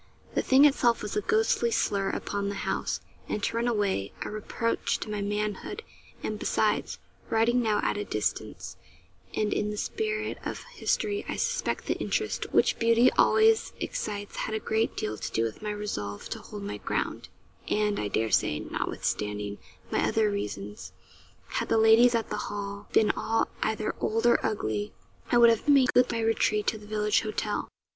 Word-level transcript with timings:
The 0.33 0.41
thing 0.41 0.65
itself 0.65 1.03
was 1.03 1.15
a 1.15 1.21
ghostly 1.21 1.69
slur 1.69 2.09
upon 2.09 2.49
the 2.49 2.55
house, 2.65 3.01
and, 3.29 3.43
to 3.43 3.55
run 3.55 3.67
away, 3.67 4.11
a 4.23 4.31
reproach 4.31 4.97
to 5.01 5.11
my 5.11 5.21
manhood; 5.21 5.83
and 6.23 6.39
besides, 6.39 6.97
writing 7.29 7.61
now 7.61 7.79
at 7.83 7.97
a 7.97 8.03
distance, 8.03 8.77
and 9.35 9.53
in 9.53 9.69
the 9.69 9.77
spirit 9.77 10.39
of 10.43 10.63
history, 10.73 11.23
I 11.29 11.35
suspect 11.35 11.85
the 11.85 11.99
interest 11.99 12.51
which 12.51 12.79
beauty 12.79 13.11
always 13.11 13.73
excites 13.79 14.37
had 14.37 14.55
a 14.55 14.59
great 14.59 14.97
deal 14.97 15.19
to 15.19 15.31
do 15.31 15.43
with 15.43 15.61
my 15.61 15.69
resolve 15.69 16.27
to 16.29 16.39
hold 16.39 16.63
my 16.63 16.77
ground; 16.77 17.29
and, 17.69 17.99
I 17.99 18.07
dare 18.07 18.31
say, 18.31 18.59
notwithstanding 18.59 19.59
my 19.91 20.01
other 20.07 20.31
reasons, 20.31 20.93
had 21.45 21.69
the 21.69 21.77
ladies 21.77 22.15
at 22.15 22.31
the 22.31 22.37
Hall 22.49 22.87
been 22.91 23.11
all 23.11 23.49
either 23.61 23.93
old 24.01 24.25
or 24.25 24.43
ugly, 24.43 24.93
I 25.31 25.37
would 25.37 25.51
have 25.51 25.67
made 25.69 25.93
good 25.93 26.11
my 26.11 26.21
retreat 26.21 26.65
to 26.69 26.79
the 26.79 26.87
village 26.87 27.21
hotel. 27.21 27.67